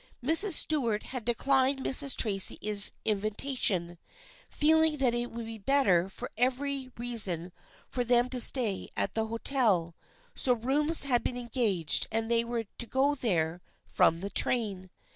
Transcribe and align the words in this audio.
Mrs. 0.25 0.53
Stuart 0.53 1.03
had 1.03 1.25
declined 1.25 1.77
Mrs. 1.85 2.15
Tracy's 2.15 2.91
invi 3.05 3.35
tation, 3.35 3.99
feeling 4.49 4.97
that 4.97 5.13
it 5.13 5.29
would 5.29 5.45
be 5.45 5.59
better 5.59 6.09
for 6.09 6.31
every 6.39 6.89
reason 6.97 7.51
for 7.87 8.03
them 8.03 8.27
to 8.31 8.39
stay 8.41 8.89
at 8.97 9.13
the 9.13 9.27
hotel, 9.27 9.93
so 10.33 10.53
rooms 10.53 11.03
had 11.03 11.23
been 11.23 11.37
engaged 11.37 12.07
and 12.11 12.31
they 12.31 12.43
were 12.43 12.63
to 12.79 12.87
go 12.87 13.13
there 13.13 13.61
from 13.85 14.21
the 14.21 14.31
train. 14.31 14.89